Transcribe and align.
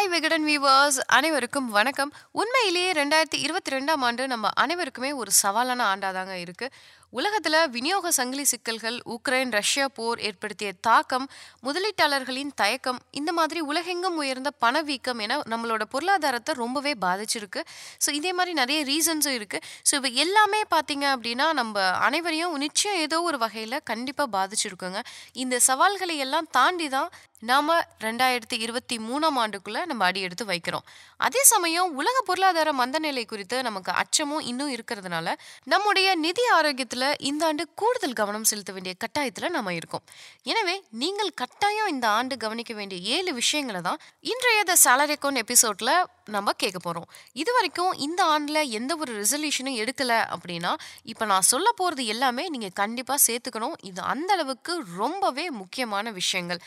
Hi 0.00 0.12
Vikatan 0.12 0.44
viewers 0.44 0.98
அனைவருக்கும் 1.16 1.66
வணக்கம். 1.70 2.12
உண்மையிலேயே 2.40 2.92
ரெண்டாயிரத்தி 2.92 3.38
இருபத்தி 3.46 3.70
ரெண்டாம் 3.74 4.04
ஆண்டு 4.06 4.26
நம்ம 4.26 4.48
அனைவருக்குமே 4.62 5.10
ஒரு 5.22 5.30
சவாலான 5.42 5.84
ஆண்டாதாங்க 5.92 6.34
இருக்கு. 6.44 6.66
உலகத்துல 7.12 7.56
விநியோக 7.74 8.10
சங்கிலி 8.16 8.44
சிக்கல்கள் 8.50 8.98
உக்ரைன் 9.14 9.52
ரஷ்யா 9.58 9.86
போர் 9.96 10.20
ஏற்படுத்திய 10.28 10.70
தாக்கம் 10.86 11.26
முதலீட்டாளர்களின் 11.66 12.52
தயக்கம் 12.60 13.00
இந்த 13.20 13.30
மாதிரி 13.38 13.60
உலகெங்கும் 13.70 14.18
உயர்ந்த 14.22 14.50
பணவீக்கம் 14.64 15.22
என 15.24 15.38
நம்மளோட 15.52 15.84
பொருளாதாரத்தை 15.94 16.54
ரொம்பவே 16.62 16.92
பாதிச்சிருக்கு. 17.06 17.62
ஸோ 18.04 18.10
இதே 18.18 18.32
மாதிரி 18.32 18.54
நிறைய 18.60 18.80
ரீசன்ஸும் 18.90 19.36
இருக்கு. 19.38 19.60
ஸோ 19.88 19.94
இப்போ 19.98 20.12
எல்லாமே 20.24 20.60
பார்த்தீங்க 20.74 21.06
அப்படின்னா 21.14 21.48
நம்ம 21.60 21.82
அனைவரையும் 22.08 22.54
நிச்சயம் 22.66 23.00
ஏதோ 23.06 23.18
ஒரு 23.30 23.40
வகையில் 23.44 23.84
கண்டிப்பாக 23.90 24.34
பாதிச்சிருக்குங்க. 24.36 25.02
இந்த 25.44 25.58
சவால்களை 25.68 26.16
எல்லாம் 26.26 26.48
தாண்டி 26.58 26.88
தான் 26.96 27.10
நாம 27.50 27.74
ரெண்டாயிரத்தி 28.04 28.56
இருபத்தி 28.64 28.96
மூணாம் 29.08 29.38
ஆண்டுக்குள்ள 29.42 29.78
நம்ம 29.90 30.02
அடி 30.08 30.20
எடுத்து 30.26 30.44
வைக்கிறோம். 30.50 30.84
அதே 31.26 31.42
சமயம் 31.52 31.94
உலக 32.00 32.16
பொருளாதார 32.28 32.72
மந்தநிலை 32.80 33.24
குறித்து 33.30 33.56
நமக்கு 33.68 33.90
அச்சமும் 34.02 34.42
இன்னும் 34.50 34.72
இருக்கிறதுனால 34.74 35.32
நம்முடைய 35.72 36.08
நிதி 36.24 36.44
ஆரோக்கியத்துல 36.56 36.99
இந்த 37.28 37.42
ஆண்டு 37.46 37.64
கூடுதல் 37.80 38.16
கவனம் 38.20 38.46
செலுத்த 38.50 38.70
வேண்டிய 38.72 38.94
கட்டாயத்துல 39.02 39.48
நம்ம 39.56 39.74
இருக்கோம். 39.74 40.04
எனவே 40.42 40.74
நீங்கள் 41.02 41.32
கட்டாயம் 41.42 41.90
இந்த 41.94 42.08
ஆண்டு 42.08 42.36
கவனிக்க 42.36 42.74
வேண்டிய 42.74 43.16
ஏழு 43.16 43.32
விஷயங்களை 43.40 43.80
தான் 43.80 44.00
இன்றைய 44.32 44.62
த 44.70 44.76
சேலரி 44.84 45.14
அக்கௌண்ட் 45.16 45.42
எபிசோட்ல 45.44 45.92
நம்ம 46.36 46.52
கேட்க 46.62 46.78
போறோம். 46.86 47.06
இது 47.42 47.50
வரைக்கும் 47.52 47.92
இந்த 48.06 48.20
ஆண்டுல 48.34 48.58
எந்த 48.78 48.92
ஒரு 48.96 49.12
ரெசல்யூஷனும் 49.22 49.78
எடுக்கல 49.82 50.12
அப்படின்னா 50.34 50.72
இப்போ 51.12 51.24
நான் 51.32 51.48
சொல்ல 51.52 51.68
போறது 51.80 52.04
எல்லாமே 52.14 52.44
நீங்க 52.54 52.68
கண்டிப்பா 52.82 53.16
சேர்த்துக்கணும். 53.26 53.76
இது 53.90 54.00
அந்த 54.12 54.30
அளவுக்கு 54.36 54.74
ரொம்பவே 55.02 55.46
முக்கியமான 55.62 56.10
விஷயங்கள். 56.20 56.62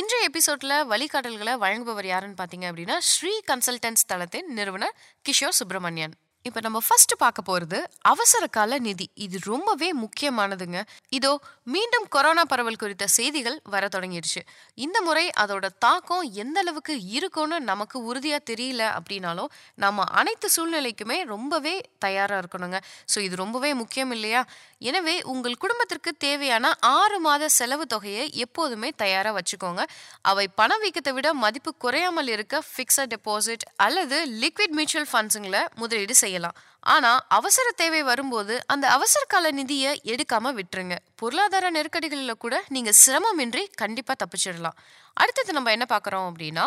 இன்றைய 0.00 0.28
எபிசோட்ல 0.30 0.80
வழிகாட்டல்களை 0.94 1.56
வழங்குபவர் 1.64 2.10
யாருன்னு 2.12 2.40
பார்த்தீங்க 2.40 2.68
அப்படின்னா 2.70 2.98
ஸ்ரீ 3.12 3.34
கன்சல்டன்ஸ் 3.52 4.08
தளத்தின் 4.12 4.50
நிறுவனர் 4.60 4.96
கிஷோர் 5.28 5.58
சுப்பிரமணியன். 5.60 6.16
இப்போ 6.46 6.60
நம்ம 6.64 6.78
ஃபர்ஸ்ட் 6.86 7.12
பார்க்க 7.22 7.40
போகிறது 7.48 7.78
அவசர 8.10 8.44
கால 8.56 8.76
நிதி. 8.86 9.06
இது 9.24 9.36
ரொம்பவே 9.44 9.88
முக்கியமானதுங்க. 10.02 10.78
இதோ 11.16 11.32
மீண்டும் 11.74 12.06
கொரோனா 12.14 12.42
பரவல் 12.52 12.78
குறித்த 12.82 13.06
செய்திகள் 13.16 13.56
வர 13.72 13.88
தொடங்கிடுச்சு. 13.94 14.40
இந்த 14.84 14.98
முறை 15.06 15.24
அதோட 15.42 15.66
தாக்கம் 15.84 16.24
எந்த 16.42 16.58
அளவுக்கு 16.64 16.94
இருக்கும்னு 17.16 17.56
நமக்கு 17.70 17.98
உறுதியாக 18.10 18.42
தெரியல 18.50 18.82
அப்படின்னாலும் 18.98 19.50
நம்ம 19.84 20.06
அனைத்து 20.20 20.50
சூழ்நிலைக்குமே 20.56 21.18
ரொம்பவே 21.32 21.74
தயாராக 22.06 22.40
இருக்கணுங்க. 22.42 22.80
ஸோ 23.14 23.18
இது 23.26 23.36
ரொம்பவே 23.42 23.72
முக்கியம் 23.82 24.14
இல்லையா? 24.18 24.42
எனவே 24.90 25.16
உங்கள் 25.34 25.60
குடும்பத்திற்கு 25.64 26.10
தேவையான 26.26 26.72
ஆறு 26.94 27.18
மாத 27.26 27.48
செலவு 27.58 27.86
தொகையை 27.94 28.24
எப்போதுமே 28.46 28.90
தயாராக 29.04 29.34
வச்சுக்கோங்க. 29.40 29.82
அவை 30.30 30.46
பணவீக்கத்தை 30.62 31.14
விட 31.18 31.28
மதிப்பு 31.44 31.70
குறையாமல் 31.86 32.32
இருக்க 32.36 32.62
ஃபிக்ஸட் 32.72 33.12
டெபாசிட் 33.16 33.66
அல்லது 33.88 34.18
லிக்விட் 34.44 34.76
மியூச்சுவல் 34.80 35.10
ஃபண்ட்ஸுங்களை 35.12 35.64
முதலீடு 35.82 36.14
செய்யலாம். 36.28 36.58
ஆனா 36.94 37.12
அவசர 37.36 37.68
தேவை 37.82 38.02
வரும்போது 38.08 38.54
அந்த 38.72 38.84
அவசர 38.96 39.22
கால 39.32 39.50
நிதியை 39.60 39.92
எடுக்காம 40.12 40.52
விட்டுருங்க. 40.58 40.96
பொருளாதார 41.20 41.70
நெருக்கடிகளில் 41.76 42.42
கூட 42.44 42.56
நீங்க 42.74 42.90
சிரமமின்றி 43.04 43.64
கண்டிப்பா 43.82 44.14
தப்பிச்சிடலாம். 44.22 44.78
அடுத்தது 45.22 45.56
நம்ம 45.56 45.72
என்ன 45.76 45.86
பார்க்குறோம் 45.94 46.28
அப்படின்னா 46.30 46.66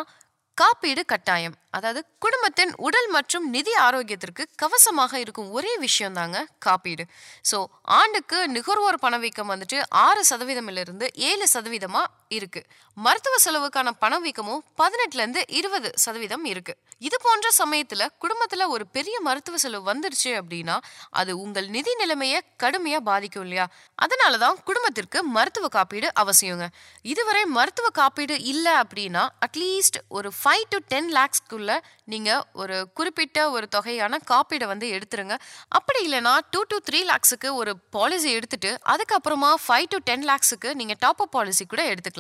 காப்பீடு 0.58 1.02
கட்டாயம். 1.12 1.54
அதாவது 1.78 2.02
குடும்பத்தின் 2.24 2.74
உடல் 2.88 3.08
மற்றும் 3.16 3.46
நிதி 3.56 3.74
ஆரோக்கியத்திற்கு 3.86 4.44
கவசமாக 4.62 5.14
இருக்கும் 5.24 5.52
ஒரே 5.58 5.74
விஷயம் 5.86 6.18
தாங்க 6.20 6.40
காப்பீடு. 6.66 7.04
ஸோ 7.52 7.58
ஆண்டுக்கு 8.00 8.40
நுகர்வோர் 8.56 9.04
பணவீக்கம் 9.06 9.52
வந்துட்டு 9.54 9.78
ஆறு 10.06 10.24
சதவீதமிலிருந்து 10.32 11.08
ஏழு 11.30 11.48
சதவீதமா 11.54 12.04
இருக்கு. 12.32 12.62
மருத்துவ 12.96 13.36
செலவுக்கான 13.46 13.90
பணவீக்கமும் 14.02 14.64
பதினெட்டுல 14.78 15.22
இருந்து 15.24 15.46
இருபது 15.48 15.92
சதவீதம் 15.96 16.46
இருக்கு. 16.46 16.78
இது 17.00 17.18
போன்ற 17.22 17.50
சமயத்துல 17.58 18.08
குடும்பத்துல 18.22 18.68
ஒரு 18.68 18.88
பெரிய 18.88 19.20
மருத்துவ 19.20 19.58
செலவு 19.58 19.94
வந்துருச்சு 19.94 20.32
அப்படின்னா 20.32 20.80
அது 21.10 21.38
உங்கள் 21.38 21.68
நிதி 21.68 21.96
நிலைமையை 21.96 22.42
கடுமையா 22.64 22.98
பாதிக்கும் 22.98 23.42
இல்லையா? 23.42 23.68
அதனாலதான் 24.02 24.56
குடும்பத்திற்கு 24.64 25.24
மருத்துவ 25.24 25.68
காப்பீடு 25.68 26.12
அவசியங்க. 26.20 26.68
இதுவரை 27.02 27.46
மருத்துவ 27.46 27.90
காப்பீடு 27.90 28.42
இல்லை 28.42 28.72
அப்படின்னா 28.74 29.30
அட்லீஸ்ட் 29.46 30.00
ஒரு 30.08 30.32
ஃபைவ் 30.44 30.64
டு 30.70 30.78
டென் 30.88 31.12
லேக்ஸ்க்குள்ள 31.14 31.80
நீங்க 32.04 32.48
ஒரு 32.54 32.90
குறிப்பிட்ட 32.94 33.50
ஒரு 33.50 33.68
தொகையான 33.68 34.20
காப்பீடை 34.32 34.66
வந்து 34.66 34.88
எடுத்துருங்க. 34.88 35.38
அப்படி 35.68 36.12
இல்லைன்னா 36.12 36.38
டூ 36.52 36.62
டு 36.68 36.78
த்ரீ 36.92 37.00
லேக்ஸுக்கு 37.04 37.54
ஒரு 37.54 37.80
பாலிசி 37.90 38.32
எடுத்துட்டு 38.32 38.80
அதுக்கப்புறமா 38.86 39.54
ஃபைவ் 39.68 39.86
டு 39.90 39.98
டென் 39.98 40.28
லேக்ஸுக்கு 40.28 40.74
நீங்க 40.74 40.96
டாப் 41.00 41.22
அப் 41.22 41.32
பாலிசி 41.32 41.66
கூட 41.66 41.94
எடுத்துக்கலாம். 41.94 42.20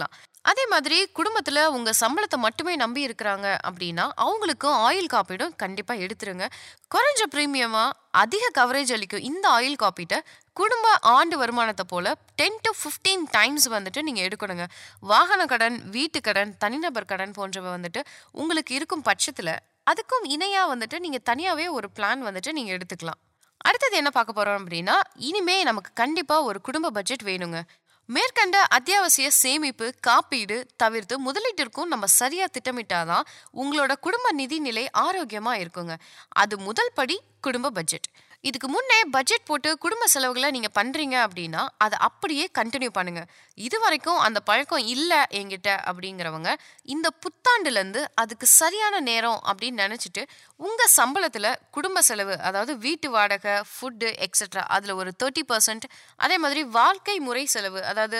அதே 0.49 0.63
மாதிரி 0.69 0.97
குடும்பத்துல 1.17 1.63
உங்க 1.77 1.89
சம்பளத்தை 1.99 2.37
மட்டுமே 2.45 2.73
நம்பி 2.75 3.01
இருக்கிறாங்க 3.07 3.47
அப்படின்னா 3.67 4.05
அவங்களுக்கும் 4.23 4.77
ஆயில் 4.87 5.09
காப்பீடும் 5.13 5.53
கண்டிப்பா 5.63 5.93
எடுத்துருங்க. 6.03 6.45
குறைஞ்ச 6.93 7.21
பிரீமியமா 7.35 7.83
அதிக 8.23 8.45
கவரேஜ் 8.59 8.93
அளிக்கும் 8.95 9.25
இந்த 9.29 9.45
ஆயில் 9.57 9.81
காப்பீட்டை 9.83 10.19
குடும்ப 10.59 10.93
ஆண்டு 11.15 11.35
வருமானத்தை 11.37 11.85
போல 11.87 12.15
டென் 12.41 12.61
டு 12.65 12.71
ஃபிஃப்டீன் 12.79 13.25
டைம்ஸ் 13.37 13.67
வந்துட்டு 13.75 14.01
நீங்கள் 14.07 14.27
எடுக்கணுங்க. 14.27 14.65
வாகன 15.11 15.41
கடன் 15.45 15.77
வீட்டு 15.95 16.21
கடன் 16.21 16.53
தனிநபர் 16.63 17.09
கடன் 17.11 17.35
போன்றவை 17.39 17.71
வந்துட்டு 17.77 18.03
உங்களுக்கு 18.31 18.73
இருக்கும் 18.79 19.05
பட்சத்தில் 19.09 19.53
அதுக்கும் 19.91 20.25
இணையாக 20.35 20.71
வந்துட்டு 20.73 20.97
நீங்கள் 20.99 21.27
தனியாகவே 21.29 21.67
ஒரு 21.77 21.89
பிளான் 21.97 22.23
வந்துட்டு 22.27 22.51
நீங்கள் 22.57 22.77
எடுத்துக்கலாம். 22.77 23.21
அடுத்தது 23.67 23.95
என்ன 24.01 24.09
பார்க்க 24.09 24.37
போகிறோம் 24.37 24.59
அப்படின்னா 24.61 24.93
இனிமே 25.29 25.55
நமக்கு 25.63 25.91
கண்டிப்பாக 25.93 26.47
ஒரு 26.49 26.59
குடும்ப 26.67 26.89
பட்ஜெட் 26.89 27.25
வேணுங்க. 27.27 27.59
மேற்கண்ட 28.05 28.63
அத்தியாவசிய 28.63 29.29
சேமிப்பு 29.29 29.93
காப்பீடு 29.99 30.67
தவிர்த்து 30.75 31.15
முதலீட்டிற்கும் 31.31 31.91
நம்ம 31.93 32.05
சரியா 32.05 32.45
திட்டமிட்டாதான் 32.45 33.21
உங்களோட 33.53 33.91
குடும்ப 33.99 34.31
நிதி 34.31 34.59
நிலை 34.59 34.89
ஆரோக்கியமா 34.97 35.53
இருக்குங்க. 35.61 35.95
அது 36.29 36.57
முதல் 36.57 36.91
படி 36.93 37.21
குடும்ப 37.41 37.69
பட்ஜெட். 37.69 38.07
இதுக்கு 38.43 38.67
முன்னே 38.67 38.97
பட்ஜெட் 39.11 39.45
போட்டு 39.45 39.69
குடும்ப 39.77 40.03
செலவுகளை 40.07 40.47
நீங்கள் 40.51 40.73
பண்ணுறீங்க 40.77 41.15
அப்படின்னா 41.25 41.63
அதை 41.77 41.97
அப்படியே 41.99 42.45
கண்டினியூ 42.59 42.91
பண்ணுங்க. 42.93 43.21
இது 43.57 43.77
வரைக்கும் 43.79 44.19
அந்த 44.19 44.39
பழக்கம் 44.39 44.85
இல்லை 44.85 45.19
என்கிட்ட 45.39 45.69
அப்படிங்கிறவங்க 45.89 46.51
இந்த 46.85 47.07
புத்தாண்டுலேருந்து 47.23 48.01
அதுக்கு 48.15 48.47
சரியான 48.51 49.01
நேரம் 49.01 49.39
அப்படின்னு 49.49 49.83
நினச்சிட்டு 49.85 50.23
உங்கள் 50.59 50.93
சம்பளத்தில் 50.97 51.49
குடும்ப 51.71 52.01
செலவு 52.01 52.35
அதாவது 52.41 52.73
வீட்டு 52.77 53.09
வாடகை 53.09 53.55
ஃபுட்டு 53.71 54.09
எக்ஸெட்ரா 54.27 54.63
அதில் 54.75 54.93
ஒரு 54.93 55.13
தேர்ட்டி 55.23 55.43
பர்சன்ட் 55.51 55.87
அதே 56.19 56.37
மாதிரி 56.37 56.63
வாழ்க்கை 56.79 57.17
முறை 57.19 57.45
செலவு 57.47 57.81
அதாவது 57.83 58.19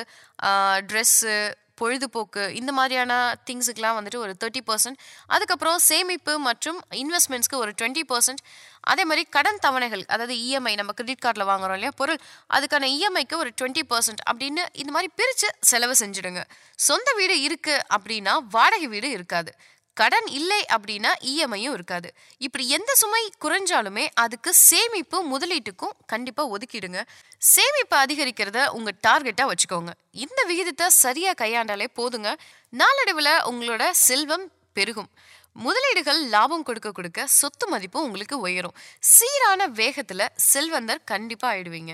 ட்ரெஸ்ஸு 0.87 1.35
பொழுதுபோக்கு 1.75 2.55
இந்த 2.55 2.71
மாதிரியான 2.71 3.13
திங்ஸுக்கெலாம் 3.45 3.97
வந்துட்டு 3.97 4.15
ஒரு 4.15 4.33
தேர்ட்டி 4.39 4.61
பர்சன்ட் 4.67 4.99
அதுக்கப்புறம் 5.27 5.77
சேமிப்பு 5.77 6.39
மற்றும் 6.39 6.79
இன்வெஸ்ட்மெண்ட்ஸ்க்கு 6.91 7.55
ஒரு 7.55 7.73
டுவெண்ட்டி 7.81 8.03
பர்சன்ட் 8.07 8.43
அதே 8.79 9.03
மாதிரி 9.05 9.27
கடன் 9.29 9.61
தவணைகள் 9.61 10.03
அதாவது 10.07 10.35
இஎம்ஐ 10.35 10.75
நம்ம 10.75 10.91
கிரெடிட் 10.91 11.23
கார்டில் 11.25 11.49
வாங்குறோம் 11.49 11.77
இல்லையா 11.79 11.91
பொருள் 11.95 12.19
அதுக்கான 12.49 12.89
இஎம்ஐக்கு 12.95 13.35
ஒரு 13.35 13.51
டுவெண்ட்டி 13.61 13.83
பர்சன்ட் 13.89 14.23
அப்படின்னு 14.31 14.63
இந்த 14.73 14.91
மாதிரி 14.91 15.11
பிரித்து 15.15 15.49
செலவு 15.59 15.95
செஞ்சுடுங்க. 15.99 16.43
சொந்த 16.75 17.13
வீடு 17.17 17.35
இருக்குது 17.47 17.83
அப்படின்னா 17.95 18.37
வாடகை 18.49 18.87
வீடு 18.87 19.09
இருக்காது. 19.09 19.53
கடன் 19.93 20.27
இல்லை 20.27 20.65
அப்படின்னா 20.69 21.11
இஎம்ஐயும் 21.21 21.73
இருக்காது. 21.73 22.13
இப்படி 22.37 22.69
எந்த 22.69 22.95
சுமை 22.95 23.31
குறைஞ்சாலுமே 23.41 24.07
அதுக்கு 24.13 24.53
சேமிப்பு 24.53 25.17
முதலீட்டுக்கும் 25.23 25.95
கண்டிப்பா 26.05 26.47
ஒதுக்கிடுங்க. 26.47 27.01
சேமிப்பு 27.37 27.97
அதிகரிக்கிறத 27.97 28.67
உங்க 28.67 28.91
டார்கெட்டா 29.07 29.51
வச்சுக்கோங்க. 29.51 29.93
இந்த 30.11 30.43
விகிதத்தை 30.47 30.87
சரியா 30.87 31.31
கையாண்டாலே 31.31 31.87
போதுங்க. 31.95 32.35
நாளடைவில் 32.69 33.33
உங்களோட 33.51 33.89
செல்வம் 33.89 34.51
பெருகும். 34.73 35.09
முதலீடுகள் 35.53 36.27
லாபம் 36.27 36.63
கொடுக்க 36.63 36.91
கொடுக்க 36.91 37.27
சொத்து 37.27 37.67
மதிப்பு 37.67 38.03
உங்களுக்கு 38.03 38.39
உயரும். 38.39 38.77
சீரான 38.99 39.67
வேகத்துல 39.67 40.29
செல்வந்தர் 40.35 41.03
கண்டிப்பா 41.03 41.53
ஆயிடுவீங்க. 41.53 41.93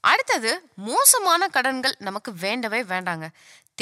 அடுத்தது 0.00 0.68
மோசமான 0.76 1.48
கடன்கள் 1.48 1.94
நமக்கு 1.98 2.32
வேண்டவே 2.32 2.82
வேண்டாங்க. 2.82 3.28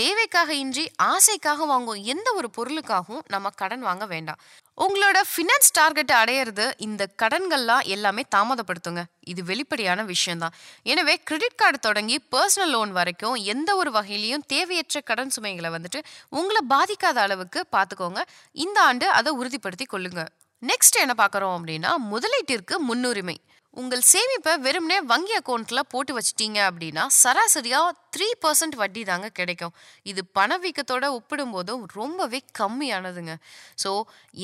தேவைக்காக 0.00 0.50
இன்றி 0.54 0.84
ஆசைக்காக 1.02 1.66
வாங்கும் 1.70 2.00
எந்த 2.12 2.28
ஒரு 2.38 2.48
பொருளுக்காகவும் 2.56 3.24
நம்ம 3.26 3.50
கடன் 3.60 3.80
வாங்க 3.80 4.04
வேண்டாம். 4.06 4.38
உங்களோட 4.84 5.18
ஃபினான்ஸ் 5.30 5.72
டார்கெட்டை 5.78 6.14
அடையிறது 6.22 6.66
இந்த 6.86 7.02
கடன்கள்லாம் 7.22 7.84
எல்லாமே 7.94 8.22
தாமதப்படுத்துங்க. 8.36 9.02
இது 9.32 9.44
வெளிப்படையான 9.44 10.02
விஷயம்தான். 10.12 10.54
எனவே 10.92 11.14
கிரெடிட் 11.28 11.58
கார்டு 11.62 11.78
தொடங்கி 11.78 12.16
பர்சனல் 12.34 12.72
லோன் 12.74 12.92
வரைக்கும் 12.92 13.36
எந்த 13.54 13.76
ஒரு 13.76 13.90
வகையிலையும் 13.90 14.46
தேவையற்ற 14.46 15.00
கடன் 15.00 15.34
சுமைகளை 15.36 15.70
வந்துட்டு 15.70 16.02
உங்களை 16.28 16.62
பாதிக்காத 16.74 17.18
அளவுக்கு 17.26 17.62
பார்த்துக்கோங்க 17.76 18.22
இந்த 18.64 18.80
ஆண்டு 18.82 19.08
அதை 19.18 19.32
உறுதிப்படுத்தி 19.40 19.88
கொள்ளுங்க. 19.92 20.24
நெக்ஸ்ட் 20.62 21.02
என்ன 21.04 21.14
பார்க்குறோம் 21.18 21.56
அப்படின்னா 21.58 21.92
முதலீட்டிற்கு 22.12 22.74
முன்னுரிமை. 22.88 23.36
உங்கள் 23.80 24.02
சேமிப்பை 24.10 24.52
வெறுமனே 24.64 24.96
வங்கி 25.10 25.34
அக்கௌண்ட்டில் 25.36 25.88
போட்டு 25.92 26.12
வச்சிட்டீங்க 26.16 26.58
அப்படின்னா 26.68 27.04
சராசரியாக 27.20 27.94
த்ரீ 28.14 28.26
பர்சன்ட் 28.42 28.76
வட்டி 28.80 29.02
தாங்க 29.10 29.28
கிடைக்கும். 29.38 29.72
இது 30.10 30.22
பணவீக்கத்தோட 30.38 31.06
ஒப்பிடும்போதும் 31.18 31.84
ரொம்பவே 31.98 32.40
கம்மியானதுங்க. 32.58 33.34
ஸோ 33.82 33.92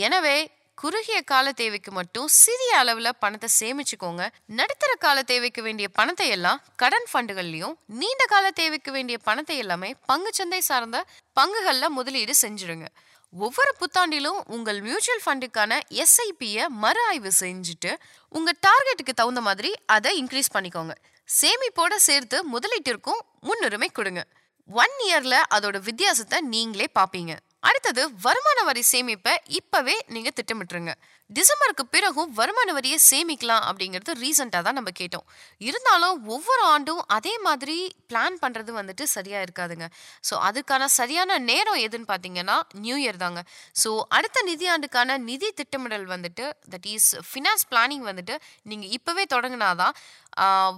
எனவே 0.07 0.37
குறுகிய 0.79 1.19
கால 1.33 1.53
தேவைக்கு 1.61 1.93
மட்டும் 1.99 2.29
சிறிய 2.43 2.73
அளவில் 2.83 3.11
பணத்தை 3.23 3.49
சேமிச்சுக்கோங்க. 3.59 4.25
நடுத்தர 4.59 4.93
கால 5.05 5.19
தேவைக்கு 5.33 5.63
வேண்டிய 5.69 5.89
பணத்தை 5.99 6.29
எல்லாம் 6.37 6.63
கடன் 6.83 7.09
ஃபண்டுகள்லையும் 7.13 7.75
நீண்ட 8.01 8.25
கால 8.35 8.47
தேவைக்கு 8.63 8.93
வேண்டிய 8.97 9.19
பணத்தை 9.29 9.59
எல்லாமே 9.65 9.91
பங்குச்சந்தை 10.11 10.63
சார்ந்த 10.71 11.01
பங்குகளில் 11.41 11.97
முதலீடு 11.99 12.37
செஞ்சிருங்க 12.45 12.89
ஒவ்வொரு 13.33 13.75
புத்தாண்டிலும் 13.81 14.41
உங்கள் 14.47 14.81
மியூச்சுவல் 14.81 15.25
ஃபண்டுக்கான 15.25 15.81
எஸ்ஐபியை 15.89 16.67
மறு 16.69 17.01
ஆய்வு 17.05 17.31
செஞ்சுட்டு 17.41 17.91
உங்க 18.29 18.53
டார்கெட்டுக்கு 18.67 19.13
தகுந்த 19.15 19.41
மாதிரி 19.41 19.75
அதை 19.87 20.25
இன்க்ரீஸ் 20.25 20.55
பண்ணிக்கோங்க. 20.55 20.95
சேமிப்போட 21.29 21.95
சேர்த்து 21.97 22.45
முதலீட்டிற்கும் 22.53 23.21
முன்னுரிமை 23.41 23.89
கொடுங்க. 23.89 24.27
ஒன் 24.69 24.95
இயர்ல 25.09 25.35
அதோட 25.55 25.81
வித்தியாசத்தை 25.81 26.41
நீங்களே 26.41 26.87
பார்ப்பீங்க. 26.99 27.37
அடுத்தது 27.63 28.03
வருமான 28.25 28.59
வரி 28.69 28.83
சேமிப்பை 28.91 29.33
இப்பவே 29.59 29.95
நீங்க 30.15 30.31
திட்டமிட்டுருங்க. 30.39 30.93
டிசம்பருக்கு 31.31 31.85
பிறகும் 31.95 32.31
வருமான 32.39 32.69
வரியை 32.77 32.99
சேமிக்கலாம் 33.09 33.65
அப்படிங்கிறது 33.69 34.13
ரீசெண்டாக 34.21 34.63
தான் 34.67 34.79
நம்ம 34.79 34.91
கேட்டோம். 35.01 35.25
இருந்தாலும் 35.69 36.15
ஒவ்வொரு 36.35 36.63
ஆண்டும் 36.75 37.03
அதே 37.17 37.35
மாதிரி 37.47 37.77
பிளான் 38.11 38.37
பண்ணுறது 38.45 38.71
வந்துட்டு 38.79 39.05
சரியாக 39.15 39.45
இருக்காதுங்க. 39.47 39.87
ஸோ 40.29 40.37
அதுக்கான 40.49 40.89
சரியான 40.99 41.39
நேரம் 41.51 41.81
எதுன்னு 41.87 42.09
பார்த்தீங்கன்னா 42.13 42.57
நியூ 42.85 42.97
இயர் 43.03 43.21
தாங்க. 43.25 43.43
ஸோ 43.83 43.93
அடுத்த 44.19 44.45
நிதியாண்டுக்கான 44.51 45.19
நிதி 45.31 45.51
திட்டமிடல் 45.61 46.07
வந்துட்டு 46.15 46.47
தட் 46.75 46.89
இஸ் 46.95 47.11
ஃபினான்ஸ் 47.31 47.67
பிளானிங் 47.73 48.07
வந்துட்டு 48.11 48.37
நீங்கள் 48.73 48.95
இப்போவே 48.99 49.27
தொடங்கினாதான் 49.35 49.95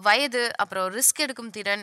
வயது 0.06 0.42
அப்புறம் 0.62 0.86
ரிஸ்க் 0.96 1.22
எடுக்கும் 1.24 1.50
திறன் 1.56 1.82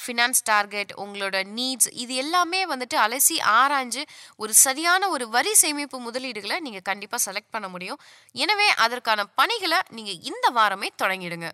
ஃபினான்ஸ் 0.00 0.40
டார்கெட் 0.50 0.92
உங்களோட 1.04 1.36
நீட்ஸ் 1.56 1.88
இது 2.02 2.12
எல்லாமே 2.24 2.60
வந்துட்டு 2.72 2.96
அலசி 3.04 3.36
ஆராய்ஞ்சு 3.54 4.02
ஒரு 4.42 4.52
சரியான 4.64 5.08
ஒரு 5.14 5.24
வரி 5.36 5.52
சேமிப்பு 5.62 5.98
முதலீடுகளை 6.08 6.56
நீங்கள் 6.66 6.88
கண்டிப்பாக 6.90 7.20
செலக்ட் 7.26 7.54
பண்ண 7.54 7.66
முடியும். 7.74 8.02
எனவே 8.44 8.68
அதற்கான 8.84 9.20
பணிகளை 9.40 9.80
நீங்கள் 9.96 10.20
இந்த 10.30 10.46
வாரமே 10.58 10.90
தொடங்கிடுங்க. 11.02 11.48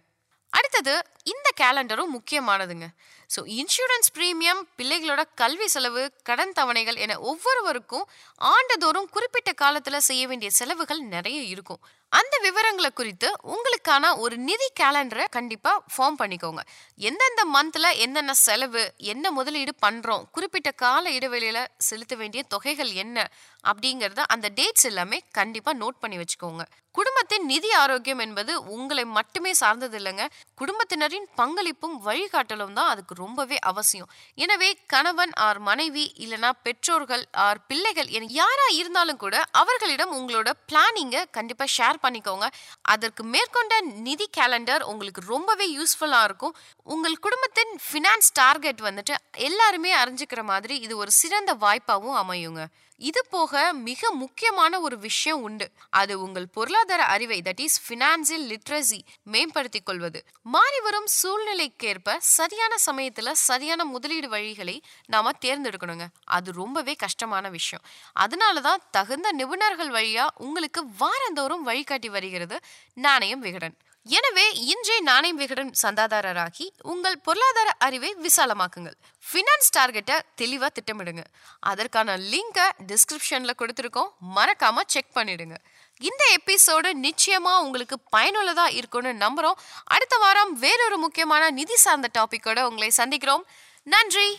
அடுத்தது 0.53 0.93
இந்த 1.33 1.49
கேலண்டரும் 1.61 2.13
முக்கியமானதுங்க. 2.17 2.87
ஸோ 3.35 3.41
இன்சூரன்ஸ் 3.61 4.11
ப்ரீமியம் 4.17 4.61
பிள்ளைகளோட 4.79 5.23
கல்வி 5.41 5.67
செலவு 5.75 6.03
கடன் 6.29 6.55
தவணைகள் 6.59 6.99
என 7.05 7.17
ஒவ்வொருவருக்கும் 7.31 8.05
ஆண்டுதோறும் 8.53 9.09
குறிப்பிட்ட 9.15 9.53
காலத்தில் 9.63 10.07
செய்ய 10.09 10.25
வேண்டிய 10.31 10.51
செலவுகள் 10.61 11.03
நிறைய 11.15 11.41
இருக்கும். 11.55 11.81
அந்த 12.19 12.35
விவரங்களை 12.47 12.91
குறித்து 12.91 13.29
உங்களுக்கான 13.55 14.11
ஒரு 14.25 14.37
நிதி 14.49 14.69
கேலண்டரை 14.81 15.25
கண்டிப்பாக 15.37 15.83
ஃபார்ம் 15.93 16.19
பண்ணிக்கோங்க. 16.21 16.63
எந்தெந்த 17.09 17.43
மந்தில் 17.55 17.91
என்னென்ன 18.05 18.35
செலவு 18.47 18.85
என்ன 19.13 19.33
முதலீடு 19.39 19.73
பண்ணுறோம் 19.87 20.27
குறிப்பிட்ட 20.37 20.71
கால 20.85 21.11
இடைவெளியில் 21.17 21.71
செலுத்த 21.89 22.15
வேண்டிய 22.21 22.43
தொகைகள் 22.55 22.93
என்ன 23.05 23.27
அப்படிங்கிறத 23.71 24.23
அந்த 24.35 24.47
டேட்ஸ் 24.59 24.89
எல்லாமே 24.91 25.19
கண்டிப்பாக 25.39 25.79
நோட் 25.83 26.01
பண்ணி 26.03 26.17
வச்சுக்கோங்க. 26.21 26.65
குடும்பத்தின் 26.95 27.47
நிதி 27.53 27.71
ஆரோக்கியம் 27.83 28.21
என்பது 28.25 28.53
உங்களை 28.75 29.05
மட்டுமே 29.17 29.53
சார்ந்தது 29.61 29.97
இல்லைங்க. 30.01 30.25
குடும்பத்தினரின் 30.61 31.27
பங்களிப்பும் 31.41 31.97
வழிகாட்டலும் 32.07 32.77
தான் 32.79 32.91
அதுக்கு 32.93 33.15
ரொம்பவே 33.23 33.57
அவசியம். 33.71 34.11
எனவே 34.45 34.69
கணவன் 34.93 35.33
ஆர் 35.47 35.61
மனைவி 35.71 36.05
இல்லைனா 36.25 36.51
பெற்றோர்கள் 36.67 37.25
ஆர் 37.47 37.61
பிள்ளைகள் 37.71 38.13
என 38.19 38.31
யாராக 38.41 38.79
இருந்தாலும் 38.81 39.21
கூட 39.25 39.37
அவர்களிடம் 39.63 40.15
உங்களோட 40.19 40.51
பிளானிங்கை 40.71 41.23
கண்டிப்பாக 41.39 41.75
ஷேர் 41.77 42.03
பண்ணிக்கோங்க. 42.05 42.47
அதற்கு 42.83 43.25
மேற்கொண்ட 43.25 43.81
நிதி 43.81 44.29
கேலண்டர் 44.37 44.83
உங்களுக்கு 44.93 45.23
ரொம்பவே 45.27 45.67
யூஸ்ஃபுல்லா 45.79 46.23
இருக்கும். 46.25 46.55
உங்கள் 46.85 47.23
குடும்பத்தின் 47.27 47.75
ஃபினான்ஸ் 47.87 48.31
டார்கெட் 48.33 48.81
வந்துட்டு 48.81 49.15
எல்லாருமே 49.33 49.93
அறிஞ்சுக்கிற 50.05 50.43
மாதிரி 50.43 50.77
இது 50.79 50.97
ஒரு 50.97 51.11
சிறந்த 51.11 51.55
வாய்ப்பாகவும் 51.55 52.21
அமையுங்க. 52.23 52.65
இது 52.97 53.27
போக 53.31 53.73
மிக 53.73 54.11
முக்கியமான 54.11 54.81
ஒரு 54.81 54.99
விஷயம் 54.99 55.43
உண்டு. 55.43 55.71
அது 55.91 56.21
உங்கள் 56.21 56.49
பொருளாதார 56.49 57.05
அறிவை 57.05 57.41
தட் 57.45 57.61
இஸ் 57.61 57.93
பினான்சியல் 57.93 58.57
லிட்ரஸி 58.57 59.01
மேம்படுத்திக் 59.23 59.87
கொள்வது. 59.87 60.25
மாறி 60.43 60.81
வரும் 60.81 61.07
சூழ்நிலைக்கேற்ப 61.23 62.17
சரியான 62.19 62.75
சமயத்துல 62.87 63.31
சரியான 63.33 63.85
முதலீடு 63.85 64.29
வழிகளை 64.29 64.81
நாம 65.07 65.31
தேர்ந்தெடுக்கணுங்க. 65.45 66.07
அது 66.25 66.53
ரொம்பவே 66.53 66.95
கஷ்டமான 66.95 67.49
விஷயம். 67.49 67.85
அதனாலதான் 68.21 68.77
தகுந்த 68.91 69.33
நிபுணர்கள் 69.33 69.91
வழியா 69.91 70.27
உங்களுக்கு 70.35 70.85
வாரந்தோறும் 70.99 71.63
வழிகாட்டி 71.63 72.09
வருகிறது 72.09 72.61
நாணயம் 72.95 73.41
விகடன். 73.41 73.77
எனவே 74.07 74.53
இன்றைய 74.55 75.03
நாணயம் 75.03 75.37
விகடன் 75.37 75.71
சந்தாதாரராகி 75.83 76.71
உங்கள் 76.83 77.19
பொருளாதார 77.19 77.73
அறிவை 77.79 78.17
விசாலமாக்குங்கள். 78.23 78.97
ஃபினான்ஸ் 79.25 79.71
டார்கெட்டை 79.77 80.21
தெளிவாக 80.35 80.71
திட்டமிடுங்க. 80.71 81.25
அதற்கான 81.61 82.17
லிங்கை 82.17 82.67
டிஸ்கிரிப்ஷனில் 82.87 83.59
கொடுத்துருக்கோம். 83.59 84.11
மறக்காம 84.35 84.81
செக் 84.87 85.15
பண்ணிடுங்க. 85.15 85.57
இந்த 86.01 86.23
எபிசோடு 86.37 86.91
நிச்சயமா 87.03 87.59
உங்களுக்கு 87.59 87.99
பயனுள்ளதா 88.17 88.67
இருக்கும்னு 88.71 89.13
நம்புறோம். 89.13 89.59
அடுத்த 89.85 90.17
வாரம் 90.17 90.53
வேறொரு 90.53 90.99
முக்கியமான 90.99 91.51
நிதி 91.51 91.77
சார்ந்த 91.77 92.11
டாபிக்கோட 92.19 92.63
உங்களை 92.63 92.91
சந்திக்கிறோம். 92.97 93.43
நன்றி! 93.83 94.39